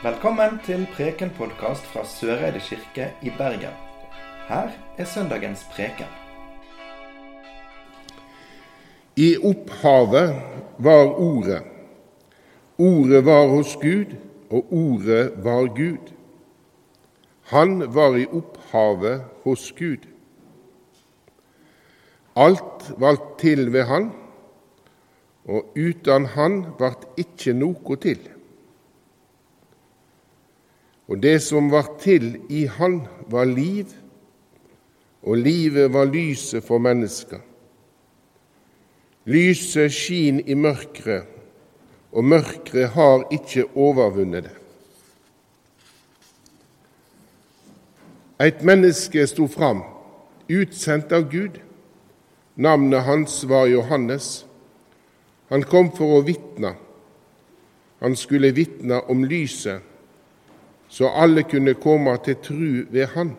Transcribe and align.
Velkommen 0.00 0.54
til 0.64 0.86
Preken-podkast 0.94 1.84
fra 1.92 2.06
Søreide 2.08 2.60
kirke 2.64 3.10
i 3.20 3.28
Bergen. 3.36 3.74
Her 4.48 4.70
er 4.96 5.04
søndagens 5.04 5.66
preken. 5.74 6.08
I 9.16 9.36
opphavet 9.36 10.32
var 10.78 11.04
Ordet. 11.04 11.60
Ordet 12.78 13.24
var 13.26 13.46
hos 13.52 13.76
Gud, 13.76 14.16
og 14.50 14.72
Ordet 14.72 15.44
var 15.44 15.68
Gud. 15.76 16.14
Han 17.52 17.94
var 17.94 18.16
i 18.16 18.24
opphavet 18.24 19.28
hos 19.44 19.68
Gud. 19.72 20.08
Alt 22.36 22.92
valgt 22.96 23.38
til 23.38 23.72
ved 23.72 23.84
Han, 23.84 24.12
og 25.44 25.76
uten 25.76 26.26
Han 26.26 26.62
vart 26.78 27.04
ikke 27.20 27.52
noe 27.52 27.96
til. 28.00 28.39
Og 31.10 31.18
det 31.18 31.40
som 31.42 31.72
var 31.72 31.88
til 31.98 32.36
i 32.48 32.66
Han, 32.70 33.00
var 33.26 33.44
liv, 33.44 33.86
og 35.22 35.36
livet 35.36 35.92
var 35.92 36.06
lyset 36.06 36.64
for 36.64 36.78
mennesker. 36.78 37.40
Lyset 39.26 39.92
skin 39.92 40.40
i 40.46 40.54
mørket, 40.54 41.26
og 42.12 42.24
mørket 42.24 42.88
har 42.94 43.26
ikke 43.34 43.66
overvunnet 43.74 44.46
det. 44.46 44.56
Et 48.40 48.62
menneske 48.64 49.26
sto 49.26 49.48
fram, 49.50 49.82
utsendt 50.48 51.12
av 51.12 51.26
Gud. 51.30 51.58
Navnet 52.56 53.02
hans 53.04 53.42
var 53.48 53.66
Johannes. 53.68 54.46
Han 55.50 55.62
kom 55.62 55.90
for 55.92 56.16
å 56.16 56.24
vitne. 56.24 56.72
Han 58.00 58.16
skulle 58.16 58.54
vitne 58.56 59.02
om 59.12 59.26
lyset 59.28 59.89
så 60.90 61.08
alle 61.08 61.46
kunne 61.46 61.74
komme 61.78 62.16
til 62.24 62.36
tru 62.42 62.72
ved 62.90 63.06
Han. 63.14 63.36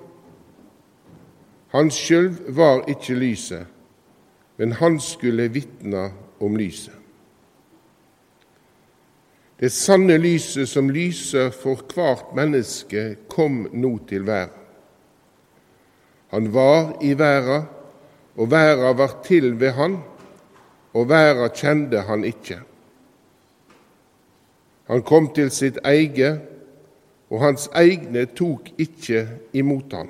Han 1.71 1.91
sjøl 1.91 2.33
var 2.51 2.83
ikke 2.87 3.15
lyset, 3.15 3.67
men 4.57 4.71
han 4.71 4.99
skulle 4.99 5.47
vitne 5.51 6.09
om 6.39 6.55
lyset. 6.59 6.95
Det 9.59 9.71
sanne 9.71 10.17
lyset 10.17 10.67
som 10.69 10.89
lyser 10.89 11.51
for 11.55 11.79
hvert 11.93 12.33
menneske, 12.35 13.15
kom 13.29 13.67
nå 13.71 13.93
til 14.09 14.25
verden. 14.27 14.57
Han 16.31 16.49
var 16.53 16.97
i 17.03 17.13
verden, 17.19 17.67
og 18.35 18.51
verden 18.51 18.97
var 18.97 19.15
til 19.23 19.53
ved 19.59 19.71
han, 19.77 19.97
og 20.93 21.09
verden 21.09 21.51
kjente 21.55 22.01
han 22.07 22.23
ikke. 22.23 22.59
Han 24.87 25.03
kom 25.03 25.29
til 25.35 25.51
sitt 25.51 25.77
eget, 25.83 26.41
og 27.31 27.39
hans 27.39 27.69
egne 27.77 28.25
tok 28.35 28.73
ikke 28.81 29.23
imot 29.55 29.93
han. 29.95 30.09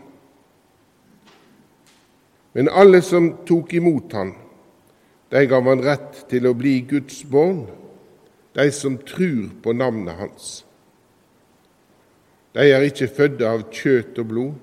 Men 2.58 2.72
alle 2.74 3.00
som 3.06 3.30
tok 3.48 3.76
imot 3.78 4.16
han, 4.18 4.34
de 5.32 5.46
gav 5.48 5.70
han 5.70 5.84
rett 5.86 6.26
til 6.32 6.50
å 6.50 6.56
bli 6.58 6.82
Guds 6.90 7.22
barn, 7.30 7.64
de 8.58 8.66
som 8.76 8.98
tror 9.08 9.54
på 9.64 9.76
navnet 9.78 10.18
hans. 10.20 10.50
De 12.52 12.66
er 12.68 12.84
ikke 12.84 13.08
fødde 13.08 13.48
av 13.48 13.64
kjøtt 13.72 14.20
og 14.20 14.28
blod, 14.28 14.58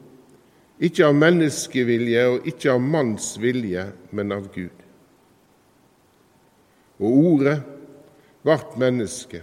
ikke 0.78 1.06
av 1.08 1.16
menneskevilje 1.16 2.26
og 2.34 2.50
ikke 2.52 2.74
av 2.74 2.84
manns 2.84 3.32
vilje, 3.40 3.88
men 4.12 4.34
av 4.34 4.50
Gud. 4.52 4.84
Og 6.98 7.16
Ordet 7.32 7.58
vart 8.46 8.76
menneske 8.80 9.40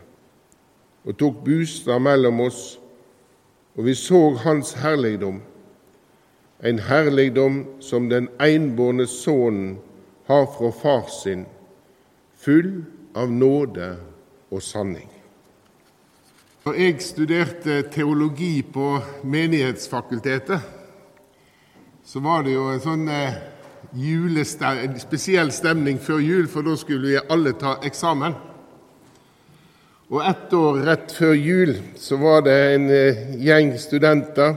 og 1.05 1.17
tok 1.19 1.41
bostad 1.45 2.01
mellom 2.03 2.43
oss 2.45 2.75
og 3.75 3.85
vi 3.85 3.95
så 3.95 4.29
Hans 4.43 4.73
herligdom, 4.79 5.41
en 6.63 6.79
herligdom 6.79 7.65
som 7.83 8.09
den 8.09 8.29
einbårne 8.39 9.07
Sønnen 9.07 9.77
har 10.27 10.45
fra 10.45 10.71
Far 10.71 11.09
sin, 11.11 11.45
full 12.39 12.85
av 13.15 13.31
nåde 13.31 13.95
og 14.51 14.63
sanning. 14.63 15.09
Da 16.65 16.73
jeg 16.73 17.01
studerte 17.03 17.83
teologi 17.93 18.63
på 18.63 18.95
Menighetsfakultetet, 19.23 20.71
så 22.05 22.19
var 22.19 22.45
det 22.45 22.55
jo 22.55 22.69
en 22.71 22.81
sånn 22.81 23.05
julestem, 23.93 24.81
en 24.87 24.99
spesiell 24.99 25.51
stemning 25.53 25.99
før 26.01 26.23
jul, 26.23 26.47
for 26.49 26.65
da 26.65 26.73
skulle 26.79 27.11
vi 27.11 27.21
alle 27.29 27.53
ta 27.59 27.75
eksamen. 27.85 28.33
Og 30.13 30.21
ett 30.21 30.53
år 30.53 30.83
rett 30.85 31.13
før 31.17 31.33
jul 31.33 31.71
så 31.97 32.17
var 32.21 32.43
det 32.45 32.55
en 32.75 32.83
eh, 32.93 33.21
gjeng 33.41 33.71
studenter 33.81 34.53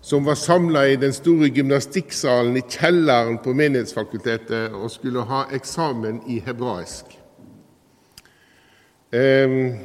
som 0.00 0.24
var 0.24 0.38
samla 0.40 0.86
i 0.88 0.96
den 0.96 1.12
store 1.12 1.50
gymnastikksalen 1.52 2.56
i 2.56 2.62
kjelleren 2.64 3.36
på 3.44 3.52
Menighetsfakultetet 3.52 4.72
og 4.72 4.88
skulle 4.88 5.26
ha 5.28 5.42
eksamen 5.52 6.22
i 6.32 6.38
hebraisk. 6.40 7.12
Um, 9.12 9.76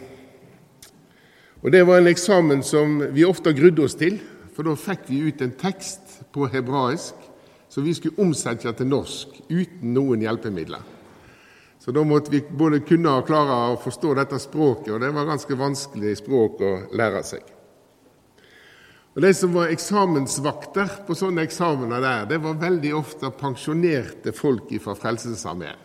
og 1.59 1.71
Det 1.71 1.83
var 1.87 1.99
en 1.99 2.07
eksamen 2.07 2.63
som 2.63 3.01
vi 3.11 3.25
ofte 3.25 3.51
grudde 3.57 3.83
oss 3.83 3.99
til, 3.99 4.21
for 4.55 4.63
da 4.63 4.79
fikk 4.79 5.09
vi 5.09 5.25
ut 5.27 5.41
en 5.43 5.55
tekst 5.59 6.21
på 6.31 6.47
hebraisk 6.47 7.19
som 7.67 7.83
vi 7.83 7.93
skulle 7.97 8.21
omsette 8.21 8.71
til 8.71 8.87
norsk 8.87 9.41
uten 9.49 9.91
noen 9.97 10.23
hjelpemidler. 10.23 10.94
Så 11.85 11.91
da 11.91 12.03
måtte 12.03 12.31
vi 12.31 12.39
både 12.49 12.79
kunne 12.81 13.11
og 13.13 13.27
klare 13.27 13.55
å 13.69 13.75
forstå 13.77 14.15
dette 14.17 14.39
språket, 14.41 14.87
og 14.95 15.03
det 15.03 15.11
var 15.13 15.27
ganske 15.29 15.57
vanskelig 15.59 16.15
språk 16.17 16.63
å 16.65 16.71
lære 16.97 17.21
seg. 17.21 17.51
Og 19.13 19.21
De 19.21 19.31
som 19.37 19.53
var 19.53 19.69
eksamensvakter 19.69 20.97
på 21.05 21.13
sånne 21.13 21.45
eksamener 21.45 22.01
der, 22.01 22.25
det 22.33 22.41
var 22.41 22.57
veldig 22.57 22.95
ofte 22.97 23.29
pensjonerte 23.37 24.33
folk 24.33 24.73
fra 24.81 24.97
Frelsesarmeen. 24.97 25.77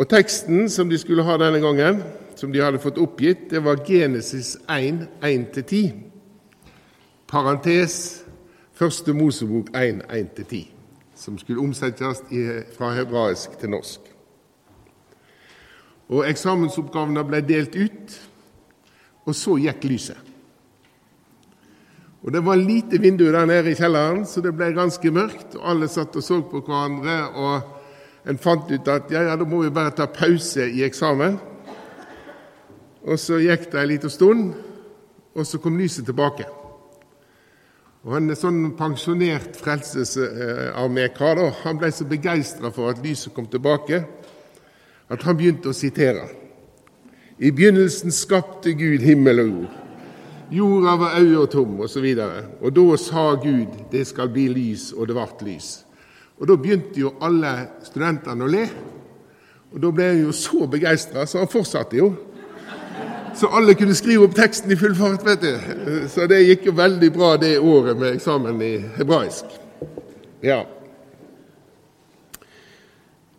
Og 0.00 0.08
Teksten 0.08 0.64
som 0.72 0.88
de 0.88 0.96
skulle 0.98 1.28
ha 1.28 1.36
denne 1.44 1.60
gangen, 1.60 2.00
som 2.40 2.56
de 2.56 2.64
hadde 2.64 2.80
fått 2.80 2.96
oppgitt, 2.98 3.50
det 3.52 3.60
var 3.68 3.84
Genesis 3.84 4.56
1, 4.64 5.04
1-10. 5.20 5.92
Parentes 7.28 8.22
Første 8.74 9.12
Mosebok 9.14 9.68
1, 9.76 10.00
1-10 10.08 10.73
som 11.14 11.38
skulle 11.38 11.62
omsettes 11.62 12.22
fra 12.76 12.92
hebraisk 12.94 13.58
til 13.60 13.70
norsk. 13.70 14.10
Og 16.12 16.26
Eksamensoppgavene 16.28 17.24
ble 17.24 17.40
delt 17.46 17.76
ut, 17.76 18.16
og 19.24 19.36
så 19.36 19.56
gikk 19.62 19.86
lyset. 19.88 20.18
Og 22.24 22.32
Det 22.32 22.40
var 22.44 22.56
lite 22.56 22.98
vindu 23.00 23.24
der 23.32 23.44
nede 23.46 23.70
i 23.70 23.76
kjelleren, 23.76 24.24
så 24.26 24.40
det 24.40 24.54
ble 24.56 24.72
ganske 24.72 25.10
mørkt. 25.10 25.56
og 25.56 25.70
Alle 25.70 25.88
satt 25.88 26.16
og 26.16 26.22
så 26.22 26.40
på 26.40 26.62
hverandre, 26.64 27.28
og 27.36 28.28
en 28.28 28.38
fant 28.38 28.70
ut 28.70 28.88
at 28.88 29.10
ja, 29.12 29.22
ja, 29.28 29.36
da 29.36 29.44
må 29.44 29.62
vi 29.62 29.70
bare 29.70 29.92
ta 29.92 30.06
pause 30.06 30.64
i 30.70 30.82
eksamen. 30.84 31.36
Og 33.04 33.18
Så 33.18 33.36
gikk 33.38 33.68
det 33.72 33.80
en 33.80 33.88
liten 33.88 34.10
stund, 34.10 34.54
og 35.34 35.46
så 35.46 35.58
kom 35.58 35.76
lyset 35.78 36.06
tilbake. 36.06 36.46
Og 38.04 38.18
En 38.18 38.34
sånn 38.36 38.74
pensjonert 38.76 39.54
frelsesarmékar 39.56 41.38
han 41.62 41.78
ble 41.80 41.88
så 41.88 42.04
begeistra 42.04 42.68
for 42.72 42.92
at 42.92 43.00
lyset 43.00 43.32
kom 43.32 43.46
tilbake, 43.48 44.02
at 45.08 45.24
han 45.24 45.38
begynte 45.38 45.72
å 45.72 45.76
sitere. 45.76 46.26
I 47.40 47.48
begynnelsen 47.50 48.12
skapte 48.12 48.74
Gud 48.76 49.00
himmel 49.00 49.40
og 49.40 49.48
jord. 49.48 49.80
Jorda 50.54 50.96
var 51.00 51.16
au 51.16 51.30
og 51.40 51.48
tom, 51.50 51.80
osv. 51.80 52.04
Og, 52.04 52.52
og 52.60 52.76
da 52.76 52.84
sa 53.00 53.24
Gud 53.40 53.80
det 53.90 54.04
skal 54.06 54.28
bli 54.30 54.50
lys, 54.52 54.90
og 54.92 55.08
det 55.08 55.16
ble 55.16 55.48
lys. 55.48 55.70
Og 56.38 56.48
Da 56.50 56.58
begynte 56.60 57.00
jo 57.00 57.14
alle 57.24 57.54
studentene 57.86 58.44
å 58.44 58.50
le. 58.52 58.66
Og 59.72 59.80
Da 59.80 59.90
ble 59.90 60.10
han 60.12 60.22
jo 60.26 60.36
så 60.36 60.68
begeistra, 60.68 61.24
så 61.26 61.40
han 61.40 61.50
fortsatte 61.50 61.96
jo. 61.96 62.12
Så 63.34 63.48
alle 63.50 63.74
kunne 63.74 63.94
skrive 63.98 64.28
opp 64.28 64.34
teksten 64.36 64.70
i 64.70 64.76
full 64.78 64.94
fart. 64.94 65.24
vet 65.26 65.42
du. 65.42 66.08
Så 66.08 66.26
det 66.30 66.44
gikk 66.44 66.68
jo 66.68 66.76
veldig 66.78 67.10
bra 67.12 67.34
det 67.36 67.58
året 67.58 67.98
med 67.98 68.14
eksamen 68.14 68.62
i 68.62 68.78
hebraisk. 68.96 69.44
Ja. 70.42 70.64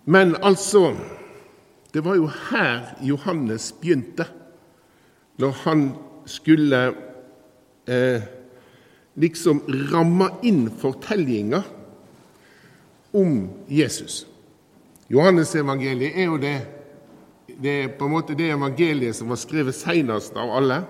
Men 0.05 0.35
altså 0.43 0.95
Det 1.93 2.03
var 2.03 2.15
jo 2.15 2.27
her 2.27 2.97
Johannes 3.01 3.71
begynte, 3.71 4.25
når 5.39 5.51
han 5.63 5.93
skulle 6.25 6.93
eh, 7.87 8.21
liksom 9.15 9.61
ramme 9.93 10.27
inn 10.43 10.67
fortellinga 10.81 11.61
om 13.13 13.47
Jesus. 13.71 14.27
Johannes 15.07 15.55
evangeliet 15.55 16.19
er 16.19 16.27
jo 16.27 16.37
det 16.37 16.57
det 17.61 17.73
er 17.83 17.93
på 17.97 18.07
en 18.07 18.15
måte 18.15 18.35
det 18.35 18.49
evangeliet 18.51 19.15
som 19.15 19.29
var 19.31 19.39
skrevet 19.39 19.75
senest 19.77 20.35
av 20.37 20.51
alle. 20.57 20.81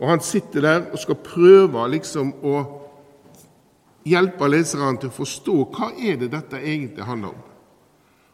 Og 0.00 0.08
han 0.08 0.22
sitter 0.24 0.64
der 0.64 0.86
og 0.90 0.98
skal 0.98 1.20
prøve 1.22 1.84
liksom 1.92 2.32
å 2.42 2.56
hjelpe 4.08 4.48
leserne 4.48 4.96
til 4.98 5.12
å 5.12 5.16
forstå 5.16 5.56
hva 5.74 5.92
er 5.94 6.18
det 6.22 6.32
dette 6.32 6.58
egentlig 6.58 7.06
handler 7.06 7.36
om. 7.36 7.44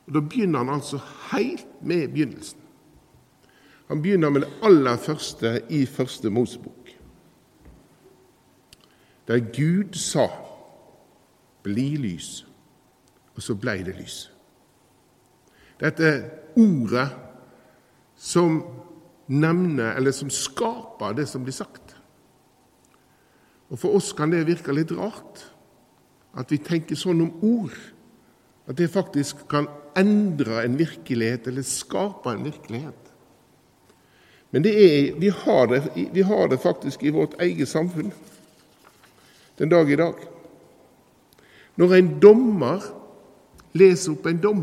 Og 0.06 0.15
Da 0.15 0.20
begynner 0.25 0.65
han 0.65 0.79
altså 0.79 1.00
helt 1.32 1.82
med 1.82 2.09
begynnelsen. 2.15 2.59
Han 3.88 4.03
begynner 4.03 4.31
med 4.31 4.43
det 4.44 4.53
aller 4.62 4.97
første 4.97 5.62
i 5.69 5.87
første 5.87 6.31
Mosebok. 6.31 6.94
Der 9.29 9.38
Gud 9.38 9.94
sa 9.94 10.29
'bli 11.62 11.97
lys', 11.97 12.47
og 13.37 13.43
så 13.43 13.55
blei 13.55 13.82
det 13.82 13.97
lys. 13.97 14.32
Dette 15.81 16.31
ordet 16.58 17.08
som 18.19 18.60
nevner, 19.28 19.94
eller 19.94 20.14
som 20.16 20.31
skaper 20.32 21.14
det 21.16 21.28
som 21.31 21.44
blir 21.46 21.56
sagt. 21.56 21.94
Og 23.69 23.78
For 23.78 23.99
oss 23.99 24.14
kan 24.16 24.32
det 24.32 24.46
virke 24.49 24.75
litt 24.75 24.93
rart 24.96 25.44
at 26.38 26.52
vi 26.52 26.60
tenker 26.62 26.99
sånn 26.99 27.20
om 27.25 27.44
ord. 27.44 27.75
At 28.69 28.78
det 28.81 28.90
faktisk 28.93 29.46
kan 29.50 29.69
endre 29.99 30.62
en 30.62 30.76
virkelighet, 30.78 31.49
eller 31.49 31.64
skape 31.66 32.32
en 32.32 32.44
virkelighet. 32.46 33.12
Men 34.50 34.64
er, 34.66 35.14
vi, 35.20 35.28
har 35.28 35.69
det, 35.69 35.82
vi 36.12 36.25
har 36.25 36.49
det 36.49 36.61
faktisk 36.62 37.02
i 37.04 37.12
vårt 37.12 37.37
eget 37.43 37.69
samfunn 37.69 38.12
den 39.58 39.72
dag 39.72 39.90
i 39.90 39.99
dag. 39.99 40.20
Når 41.76 41.94
en 41.96 42.11
dommer 42.22 42.84
leser 43.76 44.14
opp 44.14 44.28
en 44.31 44.40
dom, 44.40 44.62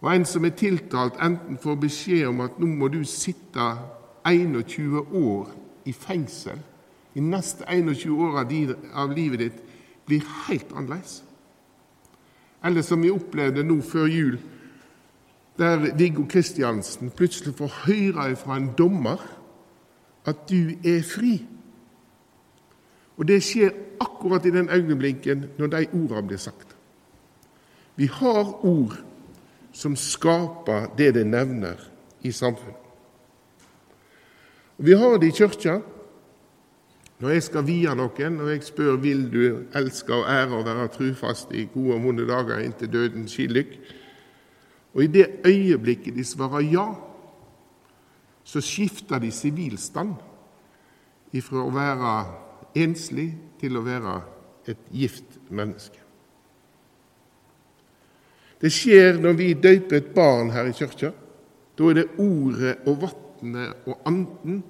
og 0.00 0.10
en 0.12 0.24
som 0.28 0.44
er 0.44 0.56
tiltalt, 0.56 1.16
enten 1.22 1.58
får 1.58 1.78
beskjed 1.80 2.26
om 2.28 2.40
at 2.44 2.58
nå 2.60 2.68
må 2.68 2.88
du 2.92 3.00
sitte 3.08 3.70
21 4.26 5.06
år 5.16 5.52
i 5.86 5.92
fengsel 5.92 6.60
de 7.16 7.22
neste 7.24 7.64
21 7.64 8.12
åra 8.12 8.42
av 8.92 9.12
livet 9.16 9.40
ditt, 9.40 9.60
blir 10.06 10.24
helt 10.46 10.72
annerledes. 10.76 11.22
Eller 12.64 12.84
som 12.84 13.00
vi 13.00 13.10
opplevde 13.10 13.64
nå 13.64 13.78
før 13.80 14.04
jul, 14.04 14.36
der 15.56 15.96
Viggo 15.96 16.26
Kristiansen 16.28 17.10
plutselig 17.16 17.54
får 17.56 17.72
høre 17.86 18.36
fra 18.36 18.58
en 18.60 18.68
dommer 18.76 19.22
at 20.28 20.44
du 20.50 20.76
er 20.84 21.00
fri. 21.08 21.38
Og 23.16 23.24
det 23.28 23.40
skjer 23.46 23.72
akkurat 24.00 24.44
i 24.44 24.52
den 24.52 24.68
øyeblinken 24.68 25.46
når 25.56 25.72
de 25.72 25.84
ordene 25.96 26.26
blir 26.28 26.42
sagt. 26.42 26.76
Vi 27.96 28.10
har 28.12 28.64
ord 28.64 28.98
som 29.76 29.96
skaper 29.96 30.88
det 30.96 31.12
det 31.18 31.26
nevner 31.28 31.80
i 32.24 32.32
samfunnet. 32.32 32.80
Vi 34.76 34.96
har 34.96 35.18
det 35.18 35.28
i 35.28 35.36
kirka. 35.36 35.80
Når 37.18 37.32
jeg 37.32 37.42
skal 37.42 37.64
vie 37.64 37.92
noen, 37.96 38.40
og 38.44 38.50
jeg 38.52 38.64
spør 38.64 38.98
vil 39.00 39.22
du 39.32 39.40
elske 39.78 40.12
og 40.12 40.26
ære 40.28 40.58
og 40.58 40.66
være 40.66 40.88
trufast 40.92 41.52
i 41.56 41.64
gode 41.72 41.94
og 41.96 42.02
vonde 42.04 42.26
dager 42.28 42.60
inntil 42.60 42.92
døden 42.92 43.24
skilykk, 43.28 43.72
og 44.94 45.04
i 45.04 45.08
det 45.12 45.26
øyeblikket 45.44 46.16
de 46.16 46.24
svarer 46.24 46.68
ja, 46.72 46.86
så 48.44 48.60
skifter 48.60 49.18
de 49.18 49.32
sivilstand 49.32 50.14
ifra 51.32 51.64
å 51.64 51.72
være 51.72 52.16
enslig 52.84 53.30
til 53.60 53.80
å 53.80 53.84
være 53.84 54.20
et 54.68 54.90
gift 54.92 55.40
menneske. 55.48 56.05
Det 58.60 58.72
skjer 58.72 59.20
når 59.20 59.36
vi 59.36 59.52
døyper 59.54 59.98
et 59.98 60.14
barn 60.14 60.50
her 60.54 60.70
i 60.70 60.74
kirka. 60.76 61.12
Da 61.76 61.90
er 61.90 61.98
det 61.98 62.06
ordet 62.18 62.76
og 62.88 63.02
vannet 63.04 63.86
og 63.86 64.00
anden 64.08 64.62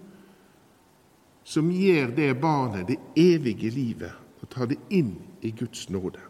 som 1.47 1.71
gir 1.71 2.11
det 2.11 2.33
barnet 2.43 2.88
det 2.88 2.99
evige 3.17 3.71
livet 3.71 4.11
og 4.43 4.49
tar 4.50 4.67
det 4.67 4.79
inn 4.91 5.15
i 5.47 5.53
Guds 5.55 5.87
nåde. 5.91 6.23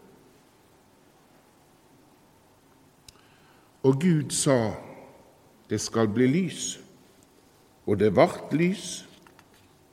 Og 3.87 3.97
Gud 4.03 4.35
sa 4.35 4.75
det 5.71 5.81
skal 5.81 6.09
bli 6.13 6.27
lys, 6.31 6.77
og 7.87 7.99
det 7.99 8.13
vart 8.17 8.53
lys, 8.55 9.07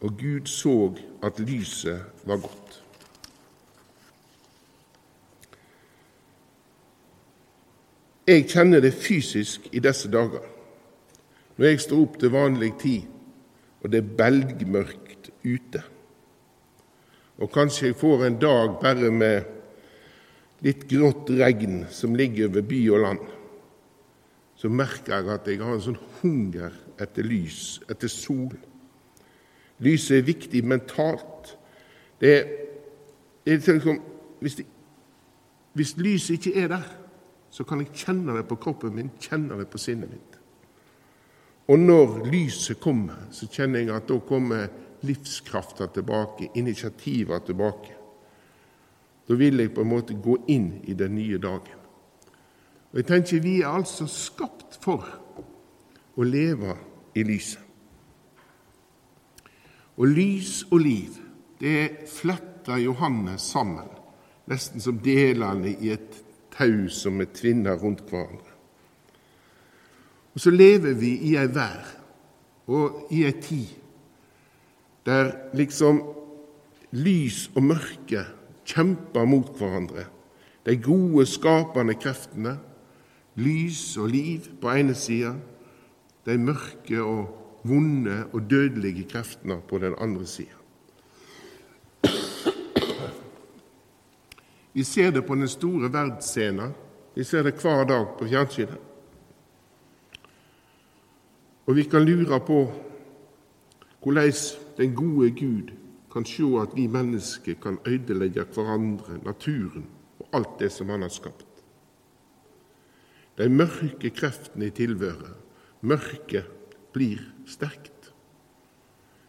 og 0.02 0.18
Gud 0.20 0.46
så 0.50 0.94
at 1.24 1.40
lyset 1.40 2.04
var 2.26 2.38
godt. 2.42 2.83
Jeg 8.24 8.46
kjenner 8.48 8.80
det 8.80 8.94
fysisk 8.96 9.66
i 9.76 9.82
disse 9.84 10.08
dager. 10.12 10.46
Når 11.58 11.68
jeg 11.68 11.82
står 11.84 12.04
opp 12.06 12.14
til 12.22 12.32
vanlig 12.32 12.72
tid, 12.80 13.10
og 13.84 13.92
det 13.92 14.00
er 14.00 14.14
belgmørkt 14.18 15.28
ute. 15.44 15.82
Og 17.44 17.52
kanskje 17.52 17.90
jeg 17.90 18.00
får 18.00 18.24
en 18.26 18.40
dag 18.40 18.78
bare 18.80 19.12
med 19.12 19.50
litt 20.64 20.86
grått 20.88 21.34
regn 21.36 21.84
som 21.92 22.16
ligger 22.16 22.48
over 22.48 22.64
by 22.70 22.80
og 22.94 23.04
land. 23.04 23.28
Så 24.56 24.72
merker 24.72 25.18
jeg 25.18 25.34
at 25.34 25.50
jeg 25.52 25.60
har 25.60 25.76
en 25.76 25.84
sånn 25.84 26.00
hunger 26.22 26.80
etter 27.04 27.28
lys, 27.28 27.82
etter 27.92 28.08
sol. 28.08 28.54
Lyset 29.84 30.22
er 30.22 30.28
viktig 30.30 30.64
mentalt. 30.64 31.58
Det 32.22 32.32
er, 32.38 32.52
det 33.44 33.58
er 33.58 33.80
liksom, 33.82 34.00
hvis, 34.40 34.62
det, 34.62 34.68
hvis 35.76 35.98
lyset 36.00 36.38
ikke 36.38 36.62
er 36.64 36.72
der, 36.78 36.92
så 37.54 37.64
kan 37.70 37.84
jeg 37.84 37.94
kjenne 37.94 38.34
det 38.34 38.48
på 38.50 38.58
kroppen 38.58 38.96
min, 38.96 39.12
kjenne 39.22 39.60
det 39.60 39.68
på 39.70 39.78
sinnet 39.82 40.10
mitt. 40.10 40.40
Og 41.70 41.80
når 41.80 42.24
lyset 42.26 42.80
kommer, 42.82 43.28
så 43.32 43.46
kjenner 43.46 43.84
jeg 43.84 43.94
at 43.94 44.08
da 44.10 44.18
kommer 44.26 44.72
livskrafta 45.06 45.88
tilbake, 45.94 46.50
initiativa 46.60 47.38
tilbake. 47.46 47.94
Da 49.28 49.38
vil 49.40 49.62
jeg 49.62 49.72
på 49.76 49.86
en 49.86 49.92
måte 49.92 50.18
gå 50.18 50.40
inn 50.52 50.82
i 50.90 50.96
den 50.98 51.14
nye 51.16 51.38
dagen. 51.38 51.78
Og 52.92 53.00
jeg 53.00 53.08
tenker 53.08 53.46
Vi 53.46 53.62
er 53.62 53.70
altså 53.70 54.08
skapt 54.10 54.80
for 54.82 55.06
å 56.18 56.26
leve 56.26 56.76
i 57.16 57.24
lyset. 57.24 57.62
Og 59.98 60.10
lys 60.10 60.66
og 60.72 60.80
liv, 60.82 61.22
det 61.62 62.10
fletter 62.10 62.82
Johannes 62.82 63.46
sammen, 63.54 63.88
nesten 64.50 64.82
som 64.82 64.98
delene 64.98 65.70
i 65.70 65.94
et 65.94 66.23
tau 66.54 66.88
som 66.90 67.22
er 67.22 67.32
tvinna 67.34 67.76
rundt 67.76 68.06
hverandre. 68.10 68.52
Og 70.34 70.42
så 70.42 70.54
lever 70.54 70.96
vi 70.98 71.14
i 71.30 71.36
ei 71.38 71.50
vær 71.54 71.92
og 72.74 73.12
i 73.14 73.24
ei 73.28 73.36
tid 73.44 73.80
der 75.06 75.34
liksom 75.58 76.00
lys 76.96 77.50
og 77.58 77.66
mørke 77.74 78.24
kjemper 78.70 79.28
mot 79.28 79.52
hverandre. 79.60 80.08
De 80.64 80.78
gode, 80.80 81.26
skapende 81.28 81.98
kreftene, 82.00 82.56
lys 83.36 83.98
og 84.00 84.14
liv 84.14 84.48
på 84.62 84.72
ene 84.72 84.96
sida, 84.96 85.34
de 86.24 86.38
mørke 86.40 87.02
og 87.04 87.64
vonde 87.68 88.22
og 88.32 88.48
dødelige 88.48 89.10
kreftene 89.12 89.60
på 89.68 89.82
den 89.84 89.98
andre 90.00 90.28
sida. 90.28 90.63
Vi 94.74 94.84
ser 94.84 95.12
det 95.12 95.22
på 95.22 95.36
den 95.36 95.48
store 95.48 95.90
verdensscenen. 95.92 96.74
Vi 97.16 97.24
ser 97.24 97.44
det 97.44 97.60
hver 97.62 97.86
dag 97.86 98.08
på 98.18 98.28
fjernsynet. 98.28 98.80
Og 101.66 101.76
vi 101.76 101.84
kan 101.84 102.06
lure 102.06 102.40
på 102.44 102.60
hvordan 104.04 104.34
den 104.78 104.96
gode 104.96 105.32
Gud 105.32 105.72
kan 106.12 106.26
se 106.26 106.44
at 106.62 106.76
vi 106.76 106.88
mennesker 106.88 107.56
kan 107.62 107.78
ødelegge 107.88 108.44
hverandre, 108.44 109.18
naturen 109.24 109.86
og 110.20 110.28
alt 110.34 110.60
det 110.60 110.72
som 110.72 110.90
Han 110.90 111.02
har 111.02 111.10
skapt. 111.10 111.46
De 113.38 113.50
mørke 113.50 114.10
kreftene 114.10 114.66
i 114.66 114.70
tilværet, 114.70 115.34
mørket, 115.82 116.46
blir 116.94 117.22
sterkt. 117.48 118.14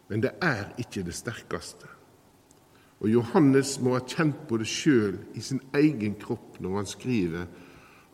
Men 0.07 0.21
det 0.21 0.35
er 0.41 0.75
ikke 0.77 1.01
det 1.03 1.15
sterkeste. 1.17 1.87
Og 3.03 3.11
Johannes 3.11 3.75
må 3.83 3.97
ha 3.97 4.03
kjent 4.07 4.45
på 4.49 4.57
det 4.61 4.67
sjøl 4.69 5.17
i 5.35 5.43
sin 5.43 5.61
egen 5.75 6.15
kropp 6.21 6.59
når 6.63 6.79
han 6.79 6.89
skriver 6.89 7.47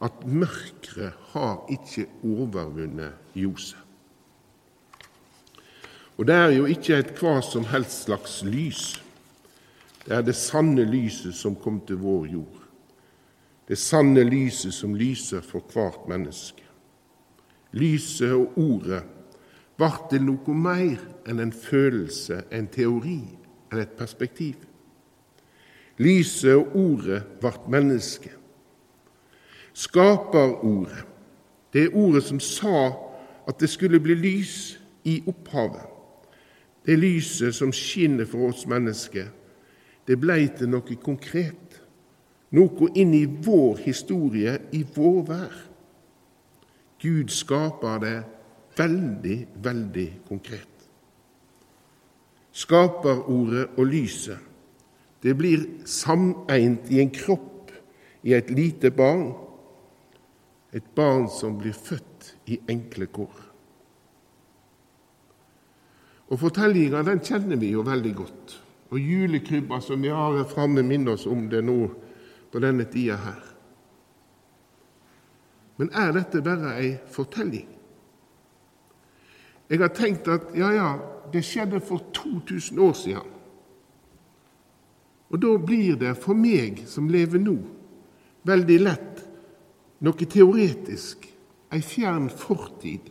at 0.01 0.25
mørket 0.25 1.13
har 1.33 1.61
ikke 1.69 2.07
overvunnet 2.25 3.37
Josef. 3.37 3.77
Og 6.17 6.27
det 6.27 6.35
er 6.35 6.51
jo 6.53 6.65
ikke 6.69 6.99
et 7.01 7.13
hva 7.17 7.39
som 7.41 7.63
helst 7.65 8.05
slags 8.05 8.41
lys. 8.45 9.01
Det 10.05 10.13
er 10.13 10.25
det 10.25 10.35
sanne 10.37 10.83
lyset 10.85 11.33
som 11.33 11.55
kom 11.57 11.79
til 11.87 11.97
vår 12.01 12.27
jord. 12.29 12.59
Det 13.65 13.77
sanne 13.79 14.21
lyset 14.27 14.73
som 14.73 14.93
lyser 14.97 15.41
for 15.45 15.65
hvert 15.73 16.05
menneske. 16.09 16.65
Lyset 17.73 18.33
og 18.35 18.57
ordet 18.59 19.01
ble 19.79 19.91
til 20.11 20.25
noe 20.27 20.57
mer 20.57 20.99
enn 21.29 21.39
en 21.39 21.53
følelse, 21.55 22.43
en 22.51 22.67
teori 22.69 23.21
eller 23.71 23.85
et 23.85 23.97
perspektiv. 23.97 24.70
Lyset 25.99 26.55
og 26.55 26.75
ordet 26.75 27.23
vart 27.41 27.67
menneske. 27.69 28.31
Skaperordet, 29.73 31.05
det 31.73 31.83
er 31.83 31.95
ordet 31.95 32.23
som 32.23 32.39
sa 32.39 32.91
at 33.47 33.59
det 33.59 33.69
skulle 33.69 33.99
bli 33.99 34.15
lys 34.15 34.79
i 35.03 35.21
opphavet. 35.27 35.87
Det 36.85 36.97
lyset 36.99 37.55
som 37.55 37.71
skinner 37.73 38.25
for 38.25 38.49
oss 38.49 38.65
mennesker, 38.67 39.29
det 40.07 40.17
blei 40.19 40.47
til 40.57 40.71
noe 40.71 40.97
konkret, 41.03 41.77
noe 42.51 42.89
inn 42.97 43.13
i 43.15 43.25
vår 43.25 43.83
historie, 43.85 44.57
i 44.73 44.81
vår 44.95 45.19
vær. 45.29 45.57
Gud 47.01 47.29
skaper 47.33 48.01
det 48.01 48.17
veldig, 48.77 49.37
veldig 49.63 50.09
konkret. 50.27 50.67
Skaperordet 52.51 53.77
og 53.77 53.85
lyset, 53.87 54.50
det 55.21 55.35
blir 55.37 55.65
sameint 55.85 56.89
i 56.89 56.99
en 57.01 57.11
kropp 57.13 57.71
i 58.21 58.33
et 58.33 58.49
lite 58.53 58.91
barn, 58.93 59.31
et 60.73 60.85
barn 60.95 61.27
som 61.29 61.57
blir 61.59 61.75
født 61.75 62.33
i 62.49 62.59
enkle 62.69 63.07
kår. 63.11 63.39
Og 66.31 66.39
Fortellinga 66.39 67.03
den 67.03 67.19
kjenner 67.19 67.59
vi 67.59 67.73
jo 67.73 67.83
veldig 67.83 68.13
godt. 68.15 68.53
Og 68.91 68.99
julekrybba 68.99 69.81
som 69.83 70.01
vi 70.03 70.11
har 70.11 70.43
framme, 70.51 70.83
minner 70.83 71.15
oss 71.17 71.27
om 71.27 71.47
det 71.51 71.63
nå 71.63 71.79
på 72.51 72.59
denne 72.63 72.87
tida 72.91 73.17
her. 73.19 73.41
Men 75.79 75.91
er 75.97 76.11
dette 76.15 76.43
bare 76.45 76.75
ei 76.79 76.95
fortelling? 77.11 77.67
Jeg 79.71 79.79
har 79.79 79.93
tenkt 79.95 80.27
at 80.27 80.51
ja, 80.55 80.71
ja, 80.75 80.89
det 81.31 81.45
skjedde 81.47 81.79
for 81.83 82.03
2000 82.13 82.79
år 82.83 82.93
siden. 82.99 83.29
Og 85.31 85.39
da 85.39 85.55
blir 85.57 85.95
det 85.99 86.15
for 86.19 86.35
meg 86.35 86.83
som 86.91 87.09
lever 87.11 87.39
nå, 87.39 87.55
veldig 88.47 88.79
lett 88.83 89.23
noe 90.03 90.27
teoretisk, 90.27 91.27
ei 91.71 91.81
fjern 91.85 92.27
fortid, 92.33 93.07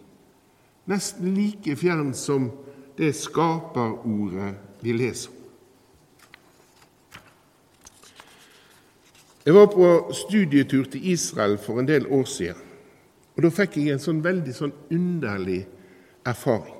nesten 0.90 1.32
like 1.36 1.76
fjern 1.80 2.12
som 2.16 2.50
det 2.98 3.14
skaperordet 3.16 4.56
vi 4.84 4.96
leser. 4.96 5.36
Jeg 9.40 9.56
var 9.56 9.70
på 9.72 9.86
studietur 10.12 10.84
til 10.92 11.06
Israel 11.14 11.56
for 11.58 11.80
en 11.80 11.88
del 11.88 12.04
år 12.12 12.26
siden. 12.28 12.66
og 13.36 13.42
Da 13.42 13.50
fikk 13.50 13.78
jeg 13.80 13.94
en 13.94 14.02
sånn 14.02 14.20
veldig 14.20 14.52
sånn 14.52 14.74
underlig 14.92 15.62
erfaring. 16.28 16.76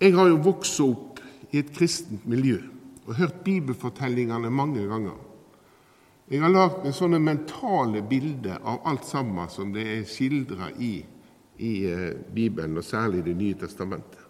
Jeg 0.00 0.14
har 0.16 0.28
jo 0.28 0.40
vokst 0.46 0.80
opp 0.80 1.13
i 1.54 1.60
et 1.62 1.70
kristent 1.74 2.26
miljø 2.26 2.58
og 3.04 3.14
hørt 3.18 3.44
bibelfortellingene 3.46 4.50
mange 4.50 4.82
ganger. 4.90 5.16
Jeg 6.30 6.40
har 6.40 6.50
lagd 6.50 6.80
meg 6.82 6.96
sånne 6.96 7.20
mentale 7.20 8.00
bilder 8.08 8.62
av 8.64 8.86
alt 8.88 9.04
sammen 9.06 9.50
som 9.52 9.74
det 9.74 9.84
er 9.92 10.06
skildra 10.08 10.70
i, 10.82 10.96
i 11.60 11.72
uh, 11.86 12.10
Bibelen, 12.34 12.78
og 12.80 12.84
særlig 12.84 13.24
Det 13.24 13.36
nye 13.36 13.58
testamentet. 13.60 14.20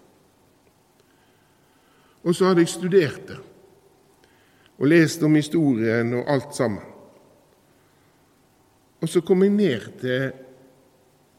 Og 2.24 2.34
så 2.34 2.50
hadde 2.50 2.64
jeg 2.64 2.72
studert 2.72 3.28
det 3.28 3.40
og 4.74 4.88
lest 4.90 5.22
om 5.22 5.36
historien 5.38 6.16
og 6.18 6.30
alt 6.34 6.54
sammen. 6.56 6.82
Og 9.00 9.08
så 9.08 9.20
kom 9.20 9.44
jeg 9.44 9.52
ned 9.54 9.84
til 10.00 10.32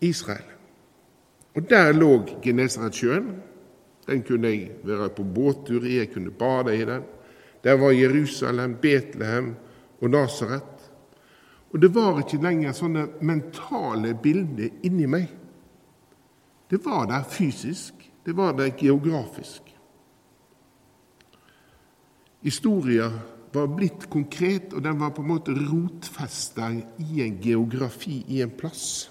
Israel. 0.07 0.45
Og 1.55 1.69
der 1.69 1.91
lå 1.91 2.23
Genesaretsjøen. 2.43 3.41
Den 4.05 4.23
kunne 4.23 4.51
jeg 4.51 4.71
være 4.85 5.09
på 5.17 5.23
båttur 5.23 5.85
i, 5.85 5.97
jeg 5.97 6.11
kunne 6.13 6.31
bade 6.31 6.75
i 6.77 6.85
den. 6.85 7.03
Der 7.63 7.77
var 7.81 7.91
Jerusalem, 7.91 8.75
Betlehem 8.81 9.55
og 10.01 10.09
Nasaret. 10.09 10.91
Og 11.73 11.81
det 11.81 11.89
var 11.95 12.21
ikke 12.21 12.43
lenger 12.43 12.75
sånne 12.77 13.07
mentale 13.25 14.13
bilder 14.21 14.85
inni 14.85 15.07
meg. 15.09 15.25
Det 16.69 16.79
var 16.85 17.07
der 17.09 17.25
fysisk, 17.29 18.05
det 18.25 18.35
var 18.37 18.53
der 18.57 18.71
geografisk. 18.77 19.73
Historia 22.45 23.09
var 23.53 23.67
blitt 23.73 24.05
konkret, 24.09 24.73
og 24.73 24.83
den 24.83 24.99
var 24.99 25.13
på 25.15 25.23
en 25.23 25.31
måte 25.33 25.55
rotfesta 25.55 26.69
i 27.01 27.21
en 27.25 27.37
geografi, 27.41 28.21
i 28.27 28.41
en 28.45 28.53
plass. 28.53 29.09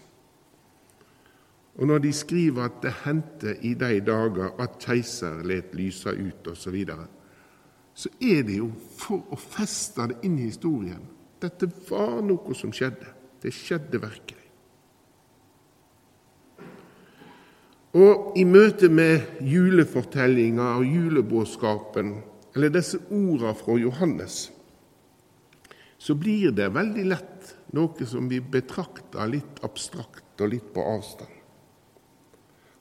Og 1.74 1.88
når 1.90 2.04
de 2.04 2.12
skriver 2.14 2.68
at 2.68 2.78
det 2.82 2.92
hendte 3.02 3.56
i 3.66 3.74
de 3.74 3.98
dager 4.06 4.54
at 4.62 4.78
keiser 4.82 5.42
let 5.42 5.74
lyse 5.74 6.10
ut, 6.10 6.46
osv., 6.46 6.60
så, 6.60 6.70
videre, 6.70 7.06
så 7.94 8.10
er 8.22 8.42
det 8.46 8.60
jo 8.60 8.70
for 8.98 9.26
å 9.34 9.38
feste 9.38 10.06
det 10.10 10.20
inn 10.26 10.38
i 10.38 10.48
historien. 10.48 11.02
Dette 11.42 11.68
var 11.90 12.22
noe 12.22 12.54
som 12.54 12.72
skjedde. 12.74 13.10
Det 13.42 13.52
skjedde 13.52 14.00
virkelig. 14.00 14.40
Og 17.94 18.34
i 18.38 18.42
møte 18.46 18.88
med 18.90 19.42
julefortellinga 19.46 20.72
og 20.80 20.88
julebudskapen, 20.88 22.16
eller 22.54 22.72
disse 22.74 22.98
ordene 23.10 23.54
fra 23.58 23.76
Johannes, 23.78 24.38
så 25.98 26.16
blir 26.18 26.50
det 26.54 26.72
veldig 26.74 27.06
lett 27.06 27.54
noe 27.74 28.06
som 28.06 28.26
vi 28.30 28.40
betrakter 28.42 29.30
litt 29.30 29.62
abstrakt 29.66 30.42
og 30.42 30.50
litt 30.54 30.66
på 30.74 30.82
avstand. 30.82 31.43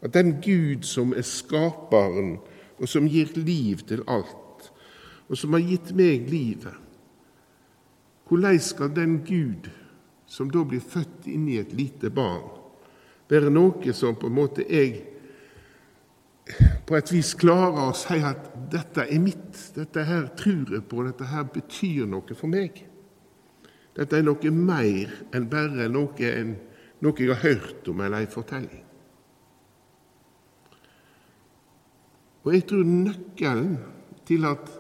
At 0.04 0.14
den 0.14 0.36
Gud 0.44 0.84
som 0.84 1.14
er 1.16 1.24
skaperen, 1.24 2.38
og 2.80 2.90
som 2.90 3.08
gir 3.08 3.32
liv 3.40 3.86
til 3.88 4.04
alt, 4.08 4.72
og 5.30 5.40
som 5.40 5.56
har 5.56 5.64
gitt 5.64 5.94
meg 5.96 6.28
livet 6.30 6.80
Hvordan 8.28 8.60
skal 8.60 8.90
den 8.96 9.18
Gud, 9.28 9.68
som 10.26 10.50
da 10.52 10.64
blir 10.66 10.82
født 10.82 11.28
inn 11.30 11.44
i 11.52 11.60
et 11.62 11.74
lite 11.76 12.10
barn, 12.10 12.48
være 13.30 13.52
noe 13.52 13.94
som 13.94 14.16
på 14.18 14.30
en 14.30 14.38
måte 14.38 14.64
jeg 14.66 15.04
på 16.88 16.96
et 16.98 17.12
vis 17.14 17.34
klarer 17.40 17.90
å 17.90 17.96
si 17.96 18.18
at 18.20 18.50
'dette 18.72 19.06
er 19.06 19.20
mitt', 19.20 19.74
'dette 19.76 20.04
her 20.04 20.28
tror 20.36 20.74
jeg 20.74 20.84
på', 20.90 21.04
'dette 21.04 21.26
her 21.26 21.44
betyr 21.44 22.06
noe 22.06 22.36
for 22.36 22.48
meg'. 22.48 22.84
Dette 23.96 24.18
er 24.18 24.24
noe 24.24 24.52
mer 24.52 25.14
enn 25.34 25.50
bare 25.50 25.88
noe, 25.90 26.34
noe 27.02 27.20
jeg 27.20 27.30
har 27.30 27.44
hørt 27.44 27.88
om 27.88 28.02
eller 28.02 28.18
en 28.18 28.28
fortelling. 28.28 28.84
Og 32.44 32.54
jeg 32.54 32.66
tror 32.68 32.84
nøkkelen 32.84 33.76
til 34.28 34.46
at 34.48 34.72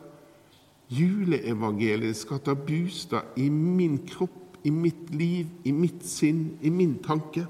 juleevangeliet 0.93 2.17
skal 2.19 2.41
ta 2.43 2.55
bostad 2.59 3.37
i 3.39 3.49
min 3.49 4.01
kropp, 4.07 4.39
i 4.63 4.71
mitt 4.71 5.09
liv, 5.11 5.47
i 5.67 5.71
mitt 5.75 6.05
sinn, 6.07 6.57
i 6.63 6.71
min 6.71 6.97
tanke, 7.03 7.45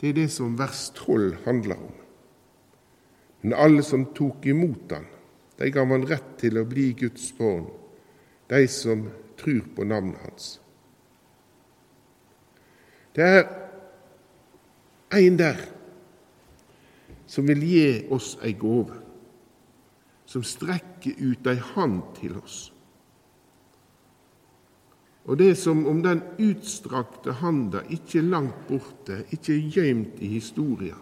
det 0.00 0.10
er 0.10 0.16
det 0.18 0.30
som 0.34 0.58
vers 0.58 0.90
12 0.94 1.46
handler 1.46 1.80
om. 1.80 1.94
Men 3.42 3.54
alle 3.56 3.82
som 3.86 4.06
tok 4.14 4.46
imot 4.50 4.92
han, 4.94 5.06
de 5.58 5.70
ga 5.72 5.84
man 5.86 6.06
rett 6.10 6.34
til 6.42 6.58
å 6.58 6.66
bli 6.68 6.90
Guds 6.98 7.30
barn, 7.38 7.66
de 8.50 8.62
som 8.70 9.06
tror 9.40 9.62
på 9.74 9.86
navnet 9.86 10.20
hans. 10.26 10.48
Det 13.14 13.24
er 13.24 13.44
en 15.14 15.38
der 15.38 15.60
som 17.26 17.46
vil 17.48 17.64
gi 17.64 17.88
oss 18.12 18.34
ei 18.44 18.52
gåve, 18.58 18.96
som 20.26 20.44
strekker 20.44 21.20
ut 21.20 21.46
ei 21.50 21.58
hand 21.74 22.02
til 22.18 22.36
oss. 22.40 22.58
Og 25.24 25.38
det 25.40 25.50
er 25.50 25.56
som 25.56 25.86
om 25.88 26.02
den 26.04 26.20
utstrakte 26.42 27.38
handa 27.40 27.80
ikke 27.88 28.20
er 28.20 28.28
langt 28.28 28.66
borte, 28.68 29.22
ikke 29.32 29.56
er 29.56 29.70
gøymt 29.72 30.20
i 30.20 30.34
historia, 30.36 30.98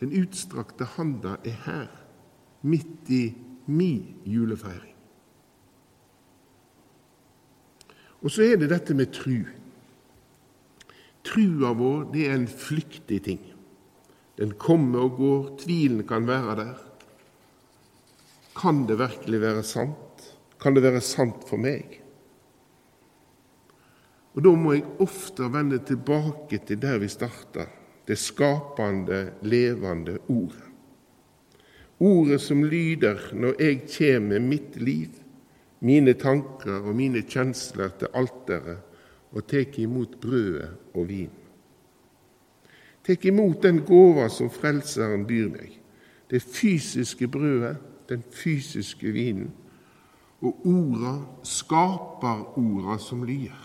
den 0.00 0.14
utstrakte 0.22 0.86
handa 0.96 1.38
er 1.46 1.58
her, 1.64 1.90
midt 2.62 3.10
i 3.10 3.24
mi 3.66 4.16
julefeiring. 4.26 4.94
Og 8.24 8.32
så 8.32 8.46
er 8.46 8.56
det 8.56 8.70
dette 8.72 8.94
med 8.96 9.12
tru. 9.12 9.42
Trua 11.24 11.72
vår 11.76 12.06
det 12.12 12.28
er 12.28 12.38
en 12.38 12.48
flyktig 12.48 13.20
ting. 13.26 13.42
Den 14.38 14.54
kommer 14.58 15.06
og 15.06 15.18
går, 15.18 15.50
tvilen 15.62 16.02
kan 16.08 16.26
være 16.26 16.56
der. 16.58 16.78
Kan 18.54 18.84
det 18.88 18.98
virkelig 18.98 19.40
være 19.40 19.62
sant? 19.66 20.26
Kan 20.62 20.74
det 20.74 20.82
være 20.82 21.02
sant 21.04 21.46
for 21.48 21.60
meg? 21.60 22.00
Og 24.34 24.42
Da 24.42 24.50
må 24.58 24.72
jeg 24.74 24.86
ofte 24.98 25.46
vende 25.52 25.78
tilbake 25.78 26.58
til 26.66 26.80
der 26.82 26.98
vi 26.98 27.08
starta, 27.08 27.68
det 28.06 28.18
skapende, 28.18 29.32
levende 29.42 30.18
ordet. 30.28 30.70
Ordet 32.00 32.40
som 32.42 32.64
lyder 32.64 33.30
når 33.32 33.54
jeg 33.62 33.84
kjem 33.86 34.26
med 34.32 34.40
mitt 34.40 34.76
liv, 34.82 35.14
mine 35.80 36.14
tanker 36.18 36.82
og 36.82 36.96
mine 36.96 37.22
kjensler 37.22 37.94
til 38.00 38.10
alteret 38.12 38.82
og 39.30 39.46
tek 39.46 39.78
imot 39.78 40.18
brødet 40.20 40.72
og 40.94 41.08
vin. 41.08 41.43
Tek 43.04 43.24
imot 43.28 43.62
den 43.62 43.82
gåva 43.84 44.28
som 44.32 44.48
Frelseren 44.50 45.26
byr 45.28 45.50
meg, 45.52 45.74
det 46.30 46.40
fysiske 46.42 47.28
brødet, 47.28 47.76
den 48.08 48.22
fysiske 48.32 49.12
vinen, 49.12 49.52
og 50.44 50.66
orda, 50.68 51.14
skaperorda 51.44 52.98
som 53.00 53.24
lyder. 53.24 53.60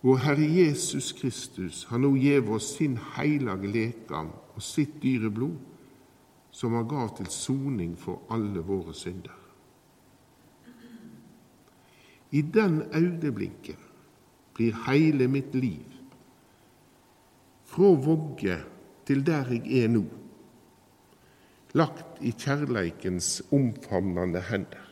Vår 0.00 0.16
Herre 0.16 0.46
Jesus 0.48 1.12
Kristus 1.12 1.84
har 1.90 2.00
nå 2.00 2.14
gitt 2.16 2.48
oss 2.48 2.70
sin 2.78 2.96
heilage 3.16 3.68
lekam 3.68 4.30
og 4.54 4.64
sitt 4.64 4.96
dyre 5.02 5.28
blod, 5.32 5.58
som 6.50 6.72
han 6.74 6.88
gav 6.88 7.12
til 7.18 7.28
soning 7.30 7.92
for 8.00 8.24
alle 8.32 8.64
våre 8.64 8.94
synder. 8.96 9.36
I 12.30 12.42
den 12.42 12.82
øyeblinken 12.94 13.76
blir 14.54 14.76
hele 14.86 15.28
mitt 15.28 15.54
liv, 15.54 15.99
fra 17.70 17.94
vogge 18.04 18.56
til 19.06 19.22
der 19.26 19.50
jeg 19.54 19.84
er 19.84 19.90
nå, 19.92 20.04
lagt 21.78 22.18
i 22.26 22.32
kjærleikens 22.34 23.40
omfavnende 23.54 24.42
hender. 24.50 24.86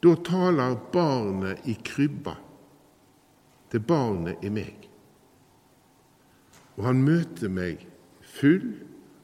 Da 0.00 0.14
taler 0.24 0.78
barnet 0.92 1.66
i 1.68 1.76
krybba 1.84 2.34
til 3.70 3.82
barnet 3.86 4.42
i 4.42 4.50
meg. 4.50 4.88
Og 6.78 6.86
han 6.88 7.02
møter 7.04 7.52
meg 7.52 7.84
full 8.24 8.70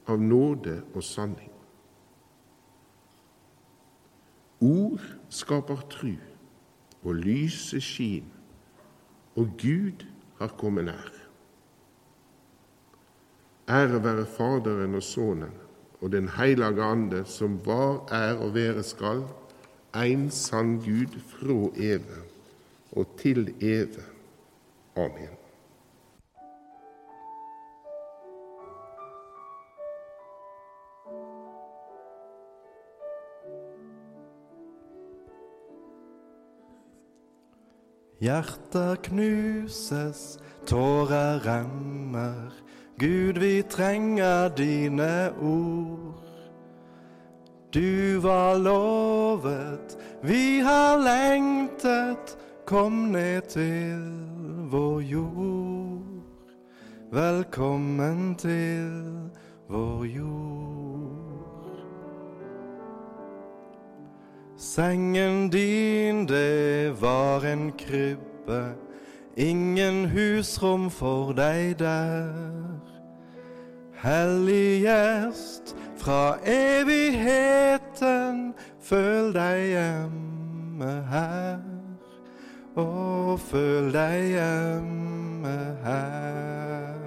av 0.07 0.21
nåde 0.21 0.83
og 0.93 1.03
sanning. 1.03 1.53
Ord 4.61 5.03
skaper 5.33 5.83
tru, 5.93 6.13
og 7.03 7.23
lyset 7.23 7.85
skin, 7.85 8.29
og 9.37 9.57
Gud 9.61 10.05
har 10.39 10.53
kommet 10.59 10.85
nær. 10.85 11.13
Ære 13.69 14.03
være 14.05 14.27
Faderen 14.27 14.95
og 14.95 15.03
Sønnen 15.03 15.55
og 16.01 16.13
Den 16.13 16.29
hellige 16.29 16.83
Ande, 16.83 17.25
som 17.25 17.59
var, 17.67 18.07
er 18.13 18.37
og 18.37 18.55
være 18.55 18.83
skal, 18.83 19.25
en 19.97 20.31
sann 20.31 20.77
Gud 20.85 21.17
fra 21.31 21.57
evig 21.77 22.23
og 22.93 23.17
til 23.19 23.55
evig. 23.61 24.05
Amen. 24.97 25.36
Hjerter 38.27 38.97
knuses, 38.97 40.39
tårer 40.67 41.39
renner. 41.47 42.51
Gud, 42.99 43.39
vi 43.39 43.63
trenger 43.63 44.49
dine 44.49 45.31
ord. 45.41 46.25
Du 47.71 48.19
var 48.19 48.59
lovet, 48.59 49.97
vi 50.23 50.59
har 50.59 50.99
lengtet, 50.99 52.37
kom 52.67 52.93
ned 53.15 53.43
til 53.43 54.03
vår 54.71 55.01
jord. 55.01 56.27
Velkommen 57.13 58.35
til 58.35 58.91
vår 59.69 60.05
jord. 60.05 61.26
Sengen 64.75 65.51
din, 65.51 66.27
det 66.27 67.01
var 67.01 67.45
en 67.45 67.73
krybbe, 67.79 68.75
ingen 69.37 70.11
husrom 70.11 70.91
for 70.91 71.31
deg 71.33 71.79
der. 71.79 72.83
Hellig 74.03 74.83
gjest 74.83 75.77
fra 75.97 76.35
evigheten, 76.43 78.51
føl 78.83 79.31
deg 79.39 79.63
hjemme 79.71 80.93
her. 81.13 81.63
Og 82.75 83.41
føl 83.41 83.95
deg 83.95 84.35
hjemme 84.35 85.57
her. 85.87 87.01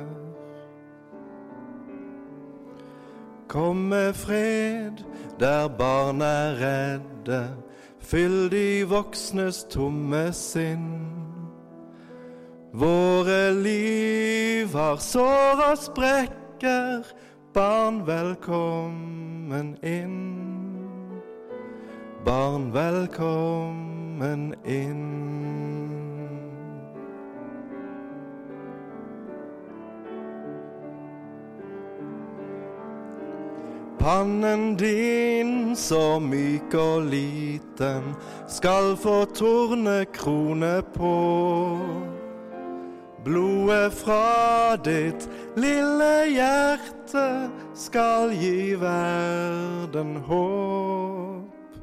Kom 3.52 3.90
med 3.92 4.14
fred 4.14 5.04
der 5.40 5.68
barn 5.68 6.22
er 6.22 6.56
redde, 7.20 7.56
fyll 8.00 8.50
de 8.50 8.84
voksnes 8.84 9.66
tomme 9.70 10.34
sinn. 10.34 11.06
Våre 12.74 13.52
liv 13.54 14.74
har 14.74 14.98
sår 14.98 15.72
og 15.72 15.78
sprekker, 15.78 17.04
barn 17.54 18.06
velkommen 18.08 19.76
inn. 19.84 21.18
Barn 22.26 22.74
velkommen 22.74 24.54
inn. 24.66 25.99
Pannen 34.00 34.78
din, 34.80 35.76
så 35.76 36.20
myk 36.24 36.74
og 36.74 37.10
liten, 37.12 38.14
skal 38.48 38.96
få 38.98 39.26
tornekrone 39.36 40.80
på. 40.96 41.16
Blodet 43.24 43.92
fra 44.00 44.78
ditt 44.80 45.28
lille 45.60 46.14
hjerte 46.32 47.28
skal 47.76 48.32
gi 48.40 48.78
verden 48.80 50.16
håp. 50.30 51.76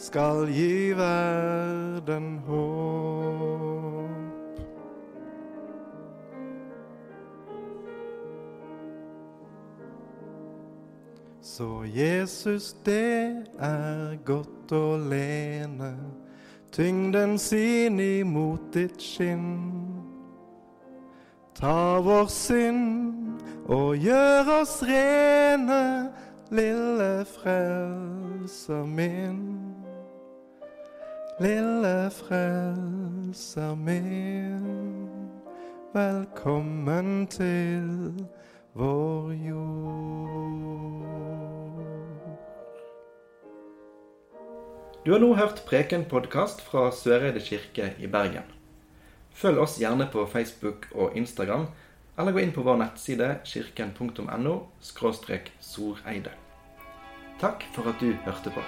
Skal 0.00 0.48
gi 0.48 0.96
verden 0.96 2.38
håp. 2.48 3.73
Så 11.56 11.84
Jesus, 11.96 12.72
det 12.84 13.46
er 13.62 14.16
godt 14.26 14.72
å 14.74 14.96
lene 14.98 15.92
tyngden 16.74 17.36
sin 17.38 18.00
imot 18.02 18.72
ditt 18.74 18.98
skinn. 18.98 19.62
Ta 21.54 22.00
vår 22.02 22.26
synd 22.26 23.38
og 23.70 24.02
gjør 24.02 24.50
oss 24.56 24.80
rene, 24.82 25.78
lille 26.50 27.22
frelser 27.36 28.82
min. 28.90 29.44
Lille 31.38 32.10
frelser 32.18 33.78
min, 33.78 34.66
velkommen 35.94 37.28
til 37.30 38.26
vår 38.74 39.34
jord. 39.34 41.04
Du 45.04 45.12
har 45.12 45.20
nå 45.20 45.34
hørt 45.38 45.62
Preken-podkast 45.68 46.64
fra 46.64 46.88
Søreide 46.92 47.42
kirke 47.44 47.92
i 48.00 48.08
Bergen. 48.10 48.46
Følg 49.34 49.60
oss 49.62 49.76
gjerne 49.78 50.08
på 50.10 50.24
Facebook 50.26 50.88
og 50.94 51.14
Instagram, 51.18 51.68
eller 52.18 52.34
gå 52.34 52.42
inn 52.42 52.54
på 52.54 52.64
vår 52.66 52.80
nettside 52.82 53.34
kirken.no. 53.46 54.56
Takk 57.42 57.68
for 57.74 57.90
at 57.90 58.00
du 58.02 58.14
hørte 58.26 58.54
på. 58.54 58.64